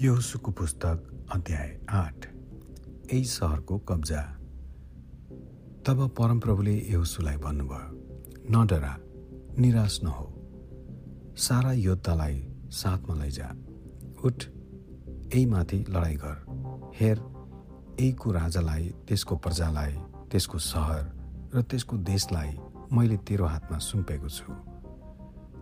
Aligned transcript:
यहोसुको 0.00 0.52
पुस्तक 0.52 1.26
अध्याय 1.32 1.80
आठ। 1.90 2.26
यही 3.12 3.24
सहरको 3.24 3.78
कब्जा। 3.78 4.20
तब 5.86 6.14
परमप्रभुले 6.18 6.74
यहोसुलाई 6.90 7.36
भन्नुभयो 7.36 8.50
न 8.50 8.66
डरा 8.66 8.96
निराश 9.58 10.00
नहो। 10.04 10.26
सारा 11.36 11.72
योद्धालाई 11.72 12.52
साथमा 12.70 13.14
लैजा। 13.14 13.48
उठ 14.24 14.44
यही 15.34 15.46
माथि 15.46 15.84
लडाइँ 15.88 16.16
गर। 16.16 16.92
हेर 16.94 17.24
यहीको 18.00 18.32
राजालाई 18.32 18.94
त्यसको 19.08 19.36
प्रजालाई 19.36 19.92
त्यसको 20.30 20.58
सहर 20.58 21.04
र 21.54 21.62
त्यसको 21.62 21.96
देशलाई 21.96 22.56
मैले 22.92 23.16
तेरो 23.16 23.46
हातमा 23.46 23.78
सुम्पेको 23.78 24.28
छु। 24.28 24.52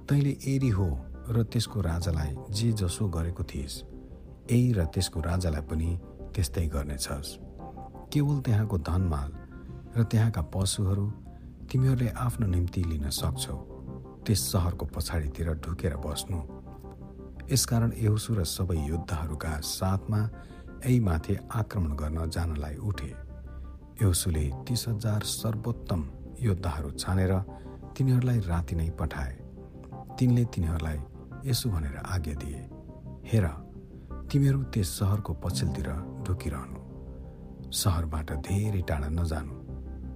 तैँले 0.08 0.36
एरी 0.46 0.68
हो 0.68 0.90
र 1.28 1.42
त्यसको 1.42 1.80
राजालाई 1.80 2.36
जे 2.50 2.72
जसो 2.72 3.08
गरेको 3.08 3.44
थिइस् 3.44 3.93
यही 4.50 4.72
र 4.72 4.84
त्यसको 4.84 5.20
राजालाई 5.20 5.62
पनि 5.62 5.90
त्यस्तै 6.34 6.66
गर्नेछस्। 6.66 7.38
केवल 8.12 8.40
त्यहाँको 8.40 8.78
धनमाल 8.78 9.30
र 9.96 10.02
त्यहाँका 10.02 10.42
पशुहरू 10.42 11.06
तिमीहरूले 11.72 12.08
आफ्नो 12.08 12.46
निम्ति 12.46 12.82
लिन 12.84 13.10
सक्छौ। 13.10 13.56
त्यस 14.26 14.40
सहरको 14.52 14.86
पछाडितिर 14.86 15.48
ढुकेर 15.54 15.96
बस्नु। 15.96 16.38
यसकारण 17.52 17.92
एउसु 17.92 18.34
र 18.34 18.44
सबै 18.44 18.78
योद्धाहरूका 18.88 19.52
साथमा 19.60 20.20
यही 20.84 21.00
माथि 21.00 21.34
आक्रमण 21.52 21.92
गर्न 21.96 22.30
जानलाई 22.30 22.76
उठे। 22.76 23.10
एउसुले 24.02 24.44
तिस 24.68 24.88
हजार 24.88 25.22
सर्वोत्तम 25.22 26.00
योद्धाहरू 26.40 26.90
छानेर 26.90 27.32
तिनीहरूलाई 27.96 28.38
राति 28.40 28.74
नै 28.76 28.90
पठाए। 28.90 29.34
तिनले 30.18 30.44
तिनीहरूलाई 30.44 30.98
यसो 31.46 31.70
भनेर 31.70 31.96
आज्ञा 31.96 32.34
दिए 32.34 32.60
हेर 33.24 33.46
तिमीहरू 34.30 34.60
त्यस 34.72 34.88
सहरको 34.98 35.32
पछिल्तिर 35.42 35.88
ढुकिरहनु। 36.26 36.78
सहरबाट 37.80 38.28
धेरै 38.46 38.82
टाढा 38.88 39.08
नजानु 39.18 39.54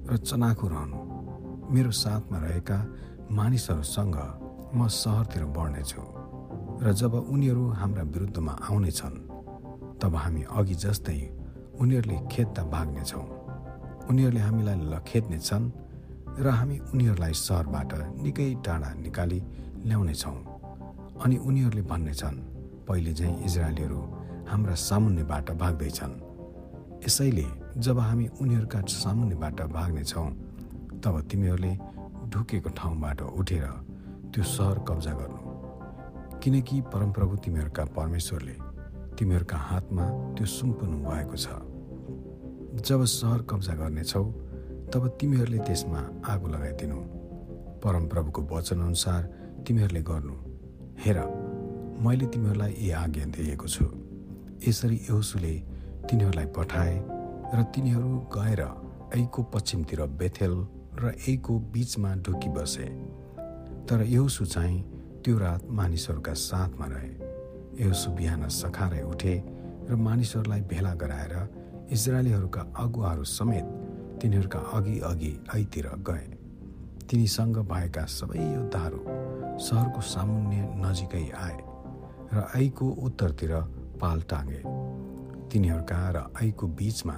र 0.08 0.16
चनाखो 0.28 0.66
रहनु। 0.74 0.98
मेरो 1.72 1.90
साथमा 2.02 2.38
रहेका 2.44 2.78
मानिसहरूसँग 3.36 4.16
म 4.74 4.78
सहरतिर 5.02 5.44
बढ्नेछु 5.56 6.02
र 6.84 6.86
जब 7.00 7.12
उनीहरू 7.34 7.64
हाम्रा 7.80 8.02
विरुद्धमा 8.14 8.52
आउनेछन् 8.68 9.16
तब 10.00 10.12
हामी 10.22 10.42
अघि 10.58 10.74
जस्तै 10.84 11.20
उनीहरूले 11.80 12.16
खेद्दा 12.32 12.62
भाग्नेछौँ। 12.74 13.26
उनीहरूले 14.10 14.40
हामीलाई 14.40 14.78
लखेद्नेछन् 14.92 15.66
र 16.44 16.46
हामी 16.58 16.76
उनीहरूलाई 16.94 17.34
सहरबाट 17.46 17.90
निकै 18.24 18.48
टाढा 18.64 18.90
निकाली 19.04 19.40
ल्याउनेछौँ। 19.88 20.38
अनि 21.24 21.36
उनीहरूले 21.48 21.82
भन्नेछन् 21.90 22.38
पहिले 22.89 23.12
चाहिँ 23.14 23.44
इजरायलीहरू 23.44 24.00
हाम्रा 24.48 24.75
सामुन्नेबाट 24.75 25.50
भाग्दैछन्। 25.61 26.14
यसैले 27.06 27.47
जब 27.77 27.98
हामी 27.98 28.27
उनीहरूका 28.41 28.81
सामुन्नेबाट 28.81 29.61
भाग्नेछौँ 29.72 30.28
तब 31.05 31.20
तिमीहरूले 31.31 31.72
ढुकेको 32.33 32.70
ठाउँबाट 32.70 33.20
उठेर 33.22 33.64
त्यो 34.33 34.42
सहर 34.44 34.78
कब्जा 34.89 35.12
गर्नु। 35.12 35.41
किनकि 36.42 36.81
परमप्रभु 36.92 37.36
तिमीहरूका 37.44 37.84
परमेश्वरले 37.97 38.56
तिमीहरूका 39.19 39.56
हातमा 39.56 40.05
त्यो 40.34 40.47
सुम्पनु 40.47 40.97
भएको 41.05 41.36
छ। 41.36 41.47
जब 42.78 43.05
सहर 43.05 43.42
कब्जा 43.50 43.75
गर्नेछौ 43.75 44.25
तब 44.92 45.03
तिमीहरूले 45.20 45.59
त्यसमा 45.59 46.00
आगो 46.33 46.48
लगाइदिनु। 46.48 46.98
परमप्रभुको 47.84 48.41
वचनअनुसार 48.53 49.22
तिमीहरूले 49.66 50.03
गर्नु। 50.03 50.34
हेर 51.05 51.19
मैले 51.98 52.27
तिमीहरूलाई 52.27 52.72
यी 52.78 52.91
आज्ञा 52.91 53.24
दिएको 53.27 53.66
छु। 53.66 53.84
यसरी 54.62 54.97
यहोसुले 55.10 55.54
तिनीहरूलाई 56.06 56.47
पठाए 56.47 56.94
र 57.54 57.62
तिनीहरू 57.75 58.10
गएर 58.31 58.60
ऐको 59.19 59.42
पश्चिमतिर 59.42 60.00
बेथेल 60.14 60.54
र 60.94 61.14
ऐको 61.28 61.59
बिचमा 61.75 62.14
ढुकी 62.22 62.48
बसे। 62.48 62.86
तर 63.88 64.03
यहोसु 64.06 64.44
चाहिँ 64.44 64.78
त्यो 65.25 65.38
रात 65.38 65.66
मानिसहरूका 65.70 66.34
साथमा 66.38 66.86
रहे। 66.86 67.12
यहोसु 67.82 68.10
बिहान 68.10 68.48
सखारै 68.48 69.03
उठे 69.03 69.34
र 69.91 69.97
मानिसहरूलाई 69.98 70.60
भेला 70.70 70.94
गराएर 70.94 71.34
इजरायलीहरूका 71.92 72.62
अगुवाहरू 72.78 73.25
समेत 73.25 73.66
तिनीहरूका 74.22 74.59
अघि 74.59 74.98
अघि 75.00 75.32
ऐतिर 75.54 75.88
गए। 76.06 76.26
तिनीसँग 77.10 77.59
भएका 77.66 78.04
सबै 78.06 78.38
योद्धाहरू 78.54 79.00
सहरको 79.59 80.00
सामुन्य 80.00 80.60
नजिकै 80.78 81.26
आए। 81.34 81.59
र 82.34 82.49
ऐको 82.56 82.89
उत्तरतिर 82.89 83.55
पाल 84.00 84.21
टाँगे। 84.21 84.62
तिनीहरूका 85.49 86.11
र 86.11 86.47
ऐको 86.47 86.66
बिचमा 86.66 87.15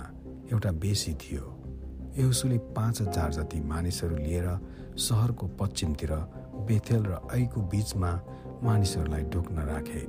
एउटा 0.52 0.72
बेसी 0.72 1.14
थियो। 1.14 1.56
यहुसुले 2.18 2.58
पाँच 2.58 3.00
हजार 3.00 3.32
जति 3.32 3.60
मानिसहरू 3.60 4.16
लिएर 4.16 4.48
सहरको 4.96 5.46
पश्चिमतिर 5.46 6.12
बेथेल 6.66 7.02
र 7.02 7.18
ऐको 7.34 7.60
बिचमा 7.60 8.20
मानिसहरूलाई 8.62 9.22
ढुक्न 9.22 9.58
राखे। 9.58 10.00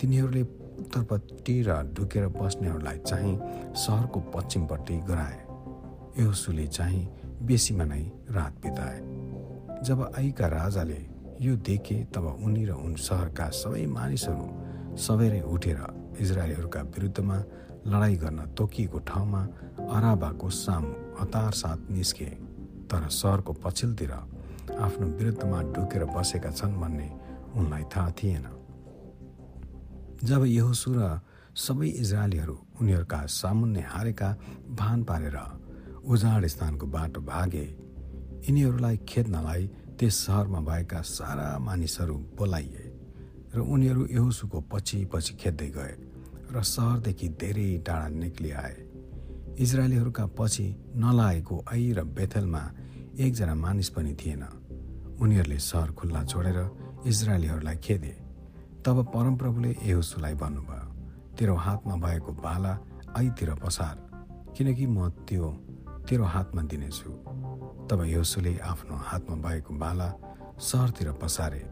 तिनीहरूले 0.00 0.42
उत्तरपट्टि 0.78 1.62
र 1.62 1.82
ढुकेर 1.94 2.26
बस्नेहरूलाई 2.28 2.98
चाहिँ 2.98 3.40
सहरको 3.74 4.20
पश्चिमपट्टि 4.20 4.96
गराए। 4.96 5.38
यहुसुले 6.22 6.66
चाहिँ 6.66 7.08
बेसीमा 7.42 7.84
नै 7.84 8.02
रात 8.30 8.52
बिताए। 8.62 8.98
जब 9.82 10.12
ऐका 10.18 10.46
राजाले 10.46 11.13
यो 11.44 11.54
देखे 11.56 11.96
तब 12.14 12.26
उनी 12.44 12.64
र 12.64 12.72
उन 12.72 12.94
सहरका 12.96 13.48
सबै 13.52 13.84
मानिसहरू 13.86 14.46
सबैले 14.96 15.40
उठेर 15.54 15.80
इजरायलीहरूका 16.20 16.80
विरुद्धमा 16.94 17.38
लडाइँ 17.86 18.16
गर्न 18.16 18.40
तोकिएको 18.56 18.98
ठाउँमा 19.08 19.42
अराबाको 19.96 20.50
सामु 20.50 20.92
हतार 21.20 21.52
साथ 21.52 21.90
निस्के 21.90 22.30
तर 22.90 23.08
सहरको 23.10 23.52
पछिल्तिर 23.64 24.12
आफ्नो 24.78 25.06
विरुद्धमा 25.18 25.58
ढुकेर 25.74 26.04
बसेका 26.16 26.50
छन् 26.50 26.80
भन्ने 26.80 27.08
उनलाई 27.56 27.84
थाहा 27.92 28.10
थिएन। 28.18 28.46
जब 30.24 30.44
यहोसु 30.48 30.90
र 30.96 31.20
सबै 31.56 31.88
इजरायलीहरू 32.02 32.56
उनीहरूका 32.80 33.20
सामुन्ने 33.30 33.82
हारेका 33.92 34.28
भान 34.80 34.98
पारेर 35.04 35.36
उजाड 36.04 36.46
स्थानको 36.46 36.86
बाटो 36.86 37.20
भागे 37.20 37.66
यिनीहरूलाई 38.48 38.96
खेद्नलाई 39.08 39.64
त्यस 39.98 40.14
सहरमा 40.14 40.60
भएका 40.60 41.00
सारा 41.00 41.58
मानिसहरू 41.58 42.14
बोलाइए 42.38 42.84
र 43.54 43.60
उनीहरू 43.60 44.06
यहुसुको 44.10 44.60
पछि 44.60 45.04
पछि 45.12 45.34
खेद्दै 45.34 45.70
गए 45.70 45.94
र 46.50 46.62
सहरदेखि 46.62 47.28
धेरै 47.28 47.68
टाढा 47.86 48.08
निक्लि 48.08 48.50
आए। 48.50 48.76
इजरायलीहरूका 49.58 50.24
पछि 50.38 50.66
नलागेको 50.96 51.56
ऐ 51.72 51.92
र 51.92 52.04
बेथेलमा 52.16 52.62
एकजना 53.18 53.54
मानिस 53.54 53.88
पनि 53.88 54.12
थिएन। 54.14 54.42
उनीहरूले 55.20 55.58
सहर 55.58 55.90
खुल्ला 55.92 56.24
छोडेर 56.24 56.58
इजरायलीहरूलाई 57.06 57.76
खेदे। 57.76 58.14
तब 58.84 58.96
परमप्रभुले 59.14 59.70
यहुसुलाई 59.84 60.34
भन्नुभयो 60.34 60.86
तेरो 61.38 61.54
हातमा 61.54 61.94
भएको 61.96 62.32
भाला 62.44 62.72
ऐतिर 63.18 63.54
पसार 63.54 63.96
किनकि 64.56 64.86
म 64.86 65.08
त्यो 65.28 65.46
तेरो 66.08 66.24
हातमा 66.24 66.62
दिनेछु। 66.62 67.10
तब 67.88 68.00
योसुले 68.06 68.52
आफ्नो 68.62 68.96
हातमा 69.08 69.36
भएको 69.44 69.74
बाला 69.74 70.08
सहरतिर 70.60 71.12
पसारे। 71.22 71.62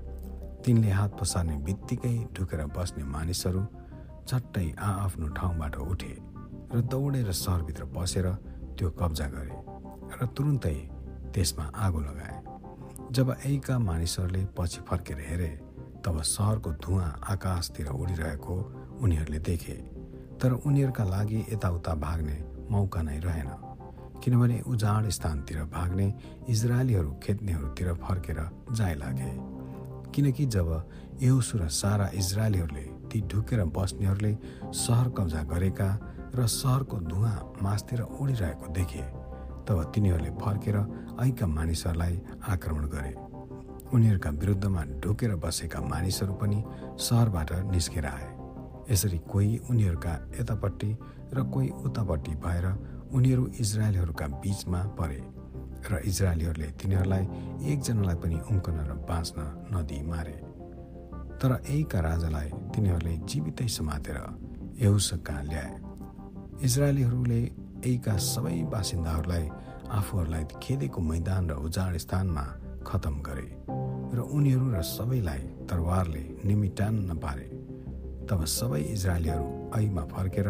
तिनले 0.65 0.91
हात 0.91 1.11
पसार्ने 1.21 1.57
बित्तिकै 1.67 2.17
ढुकेर 2.35 2.61
बस्ने 2.77 3.05
मानिसहरू 3.05 3.63
झट्टै 4.29 4.67
आआफ्नो 4.79 5.27
ठाउँबाट 5.37 5.77
उठे 5.77 6.15
र 6.73 6.81
दौडेर 6.93 7.31
सहरभित्र 7.35 7.85
बसेर 7.97 8.27
त्यो 8.79 8.91
कब्जा 9.01 9.27
गरे 9.35 9.57
र 10.17 10.27
तुरुन्तै 10.37 10.77
त्यसमा 11.35 11.65
आगो 11.77 12.01
लगाए। 12.01 12.37
जब 13.13 13.29
एका 13.47 13.79
मानिसहरूले 13.79 14.43
पछि 14.57 14.81
फर्केर 14.89 15.19
हेरे 15.29 15.51
तब 16.05 16.21
सहरको 16.25 16.71
धुवा 16.83 17.07
आकाशतिर 17.33 17.89
उडिरहेको 17.93 18.55
उनीहरूले 19.03 19.39
देखे। 19.39 19.77
तर 20.41 20.53
उनीहरूका 20.67 21.05
लागि 21.05 21.41
यताउता 21.53 21.95
भाग्ने 21.95 22.37
मौका 22.71 23.03
नै 23.03 23.19
रहेन। 23.19 23.51
किनभने 24.23 24.61
उजाड 24.67 25.09
स्थानतिर 25.09 25.63
भाग्ने 25.67 26.07
इजरायलीहरू 26.49 27.11
खेद्नेहरूतिर 27.23 27.93
फर्केर 27.95 28.39
जाय 28.73 28.95
लागे। 28.95 29.33
किनकि 30.15 30.47
जब 30.47 30.69
एउसु 31.23 31.59
र 31.59 31.69
सारा 31.71 32.11
इजरायलीहरूले 32.15 32.87
ती 33.11 33.21
ढुकेर 33.27 33.65
बस्नेहरूले 33.77 34.33
सहर 34.75 35.09
कब्जा 35.19 35.43
गरेका 35.43 35.89
र 36.35 36.47
सहरको 36.47 36.97
धुवा 37.11 37.35
मासतिर 37.63 38.01
उडिरहेको 38.01 38.73
देखे 38.73 39.03
तब 39.67 39.91
तिनीहरूले 39.95 40.31
फर्केर 40.39 40.77
ऐका 41.21 41.47
मानिसहरूलाई 41.47 42.21
आक्रमण 42.49 42.87
गरे। 42.95 43.13
उनीहरूका 43.93 44.31
विरुद्धमा 44.33 44.83
ढुकेर 45.03 45.35
बसेका 45.37 45.81
मानिसहरू 45.83 46.35
पनि 46.35 46.63
सहरबाट 46.99 47.53
निस्केर 47.73 48.07
आए। 48.07 48.29
यसरी 48.91 49.19
कोही 49.31 49.59
उनीहरूका 49.71 50.15
यतापट्टि 50.41 50.91
र 51.35 51.43
कोही 51.45 51.69
उतापट्टि 51.85 52.35
भएर 52.45 52.67
उनीहरू 53.13 53.45
इजरायलीहरूका 53.63 54.27
बीचमा 54.43 54.81
परे 54.99 55.21
र 55.91 55.93
इजरायलीहरूले 56.11 56.69
तिनीहरूलाई 56.81 57.25
एकजनालाई 57.71 58.17
पनि 58.23 58.39
उम्कन 58.51 58.77
र 58.89 58.93
बाँच्न 59.09 59.39
नदिई 59.75 60.03
मारे। 60.11 60.37
तर 61.41 61.51
एका 61.77 61.99
राजालाई 62.01 62.49
तिनीहरूले 62.73 63.15
जीवितै 63.31 63.69
समातेर 63.69 64.19
कहाँ 65.27 65.45
ल्याए। 65.45 65.73
इजरायलीहरूले 66.67 67.41
एका 67.91 68.15
सबै 68.33 68.57
बासिन्दाहरूलाई 68.73 69.45
आफूहरूलाई 69.99 70.45
खेलेको 70.63 71.01
मैदान 71.03 71.43
र 71.51 71.53
उजाड 71.67 71.97
स्थानमा 72.05 72.45
खतम 72.87 73.15
गरे 73.27 73.49
र 74.17 74.19
उनीहरू 74.37 74.67
र 74.75 74.83
सबैलाई 74.97 75.43
तरवारले 75.69 76.25
निमिटान्न 76.47 77.11
पारे। 77.25 77.49
तब 78.29 78.41
सबै 78.59 78.81
इजरायलीहरू 78.95 79.47
ऐमा 79.77 80.05
फर्केर 80.15 80.49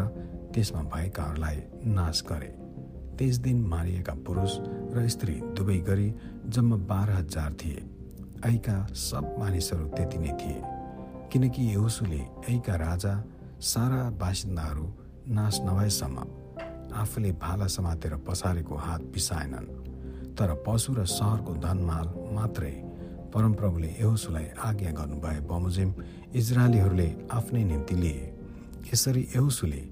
त्यसमा 0.54 0.82
भएकाहरूलाई 0.82 1.62
नाश 1.84 2.22
गरे। 2.28 2.50
त्यस 3.18 3.36
दिन 3.36 3.62
मारिएका 3.66 4.14
पुरुष 4.26 4.52
र 4.94 5.08
स्त्री 5.08 5.34
दुवै 5.56 5.78
गरी 5.78 6.14
जम्मा 6.46 6.76
बाह्र 6.76 7.10
हजार 7.10 7.52
थिए। 7.52 7.82
ऐका 8.46 8.86
सब 8.92 9.36
मानिसहरू 9.38 9.88
त्यति 9.88 10.18
नै 10.18 10.32
थिए। 10.32 10.60
किनकि 11.32 11.62
यहुसुले 11.62 12.22
ऐका 12.50 12.74
राजा 12.76 13.14
सारा 13.60 14.10
बासिन्दाहरू 14.10 14.86
नाश 15.28 15.60
नभएसम्म 15.60 16.18
आफूले 16.94 17.32
भाला 17.32 17.66
समातेर 17.66 18.16
पसारेको 18.16 18.74
हात 18.76 19.02
पिसाएनन्। 19.14 19.66
तर 20.36 20.64
पशु 20.66 20.94
र 20.94 21.04
सहरको 21.04 21.54
धनमाल 21.54 22.06
मात्रै 22.32 22.72
परमप्रभुले 23.34 23.88
यहोसुलाई 24.00 24.46
आज्ञा 24.64 24.90
गर्नुभए 24.90 25.40
बमोजिम 25.40 25.94
इजरायलीहरूले 26.34 27.08
आफ्नै 27.32 27.64
निम्ति 27.64 27.94
लिए। 27.94 28.22
यसरी 28.94 29.22
यहोसुले 29.36 29.82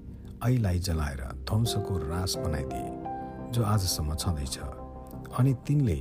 ऐलाई 0.45 0.79
जलाएर 0.79 1.21
ध्वंसको 1.45 1.97
रास 1.97 2.35
बनाइदिए 2.37 3.51
जो 3.53 3.63
आजसम्म 3.63 4.15
छँदैछ। 4.15 4.57
अनि 5.39 5.53
तिनले 5.67 5.97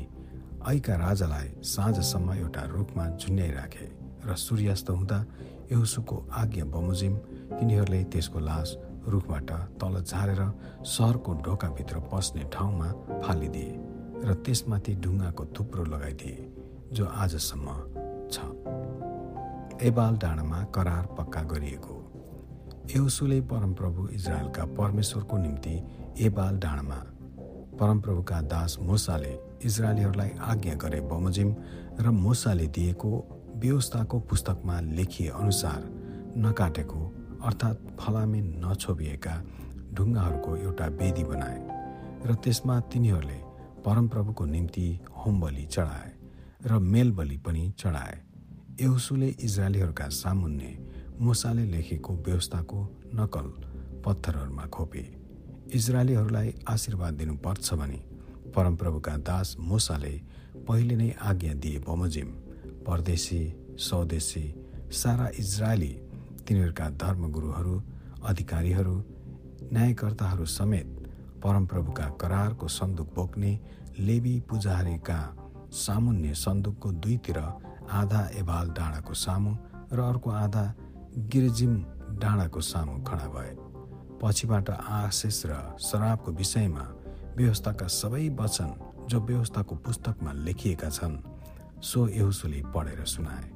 ऐका 0.69 0.95
राजालाई 0.97 1.49
साँझसम्म 1.65 2.33
एउटा 2.33 2.63
रुखमा 2.73 3.07
झुन्ड्याइराखे 3.17 3.87
र 4.25 4.35
सूर्यास्त 4.37 4.91
हुँदा 4.91 5.25
यहोसुको 5.73 6.17
आज्ञा 6.33 6.65
बमोजिम 6.65 7.17
तिनीहरूले 7.59 8.03
त्यसको 8.05 8.39
लास 8.39 8.77
रुखबाट 9.09 9.51
तल 9.81 10.03
झारेर 10.03 10.43
सहरको 10.85 11.35
ढोकाभित्र 11.45 12.01
पस्ने 12.13 12.45
ठाउँमा 12.53 12.89
फालिदिए 13.23 13.73
र 14.25 14.35
त्यसमाथि 14.45 14.95
ढुङ्गाको 14.95 15.45
थुप्रो 15.59 15.85
लगाइदिए 15.85 16.53
जो 16.93 17.07
आजसम्म 17.07 17.69
छ। 18.33 18.37
एबाल 19.83 20.17
डाँडामा 20.17 20.65
करार 20.75 21.07
पक्का 21.19 21.43
गरिएको। 21.43 22.10
एउसुले 22.97 23.41
परमप्रभु 23.51 24.07
इजरायलका 24.15 24.65
परमेश्वरको 24.79 25.37
निम्ति 25.39 25.75
एबाल 26.27 26.59
डाँडामा 26.59 26.97
परमप्रभुका 27.81 28.41
दास 28.51 28.77
मोसाले 28.83 29.33
इजरायलीहरूलाई 29.65 30.31
आज्ञा 30.51 30.75
गरे 30.83 31.01
बमोजिम 31.11 31.55
र 32.01 32.11
मोसाले 32.25 32.67
दिएको 32.77 33.11
व्यवस्थाको 33.63 34.21
पुस्तकमा 34.31 34.81
लेखिए 34.99 35.29
अनुसार 35.31 35.81
नकाटेको 36.45 37.03
अर्थात् 37.47 37.87
फलामे 38.01 38.41
नछोबिएका 38.65 39.35
ढुङ्गाहरूको 39.95 40.57
एउटा 40.57 40.87
वेदी 40.99 41.25
बनाए 41.31 41.59
र 42.27 42.35
त्यसमा 42.43 42.81
तिनीहरूले 42.91 43.41
परमप्रभुको 43.87 44.45
निम्ति 44.47 44.89
होम 45.19 45.41
बलि 45.41 45.67
चढाए 45.67 46.13
र 46.67 46.79
मेलबली 46.93 47.37
पनि 47.47 47.73
चढाए। 47.79 48.19
एउसुले 48.81 49.29
इजरायलीहरूका 49.47 50.09
सामुन्ने 50.21 50.71
मुसाले 51.21 51.65
लेखेको 51.65 52.13
व्यवस्थाको 52.27 52.79
नकल 53.15 53.49
पत्थरहरूमा 54.05 54.67
खोपे। 54.67 55.03
इजरायलीहरूलाई 55.75 56.55
आशीर्वाद 56.69 57.15
दिनुपर्छ 57.15 57.75
भने 57.75 58.01
परमप्रभुका 58.57 59.17
दास 59.29 59.57
मुसाले 59.61 60.15
पहिले 60.69 60.97
नै 60.97 61.11
आज्ञा 61.23 61.53
दिए 61.63 61.79
बमोजिम 61.89 62.29
परदेशी 62.87 63.43
स्वदेशी 63.79 64.47
सारा 64.93 65.29
इजरायली 65.39 65.93
तिनीहरूका 66.49 66.89
धर्मगुरुहरू 67.03 67.77
अधिकारीहरू 68.25 68.97
न्यायकर्ताहरू 69.73 70.45
समेत 70.57 70.89
परमप्रभुका 71.45 72.09
करारको 72.21 72.69
सन्दुक 72.71 73.15
बोक्ने 73.15 73.53
लेबी 73.99 74.39
पुजारीका 74.51 75.21
सामुन्ने 75.85 76.35
सन्दुकको 76.35 76.93
दुईतिर 77.05 77.39
आधा 78.01 78.29
एभाल 78.41 78.71
डाँडाको 78.77 79.15
सामु 79.25 79.55
र 79.93 80.01
अर्को 80.03 80.31
आधा 80.45 80.65
गिरजिम 81.11 81.75
डाँडाको 82.21 82.61
सामु 82.61 83.03
खडा 83.05 83.27
भए। 83.29 83.55
पछिबाट 84.23 84.71
आशिष 84.71 85.43
र 85.47 85.53
शराबको 85.81 86.33
विषयमा 86.33 86.85
व्यवस्थाका 87.37 87.87
सबै 87.87 88.29
वचन 88.41 88.71
जो 89.11 89.21
व्यवस्थाको 89.21 89.75
पुस्तकमा 89.77 90.33
लेखिएका 90.33 90.89
छन् 90.89 91.17
सो 91.83 92.07
यहुसुले 92.09 92.63
पढेर 92.75 93.05
सुनाए। 93.05 93.51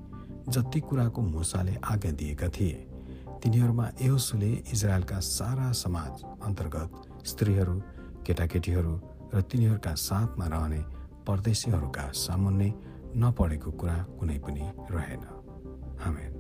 जति 0.49 0.81
कुराको 0.81 1.21
मुसाले 1.23 1.77
आज्ञा 1.85 2.13
दिएका 2.13 2.49
थिए 2.49 2.75
तिनीहरूमा 3.43 3.87
यहुसुले 4.03 4.51
इजरायलका 4.73 5.19
सारा 5.21 5.71
समाज 5.73 6.25
अन्तर्गत 6.47 6.91
स्त्रीहरू 7.27 7.75
केटाकेटीहरू 8.27 8.95
र 9.35 9.41
तिनीहरूका 9.43 9.95
साथमा 9.95 10.47
रहने 10.47 10.81
परदेशीहरूका 11.27 12.11
सामुन्ने 12.17 12.69
नपढेको 13.17 13.71
कुरा 13.71 13.99
कुनै 14.19 14.39
पनि 14.39 14.65
रहेन। 14.91 15.23
हामी 16.03 16.34